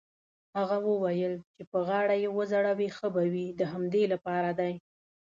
هغه 0.57 0.75
وویل: 0.89 1.33
چې 1.55 1.63
په 1.71 1.77
غاړه 1.87 2.15
يې 2.23 2.29
وځړوې 2.37 2.87
ښه 2.97 3.07
به 3.15 3.23
وي، 3.33 3.47
د 3.59 3.61
همدې 3.71 4.03
لپاره 4.13 4.49
دی. 4.59 4.73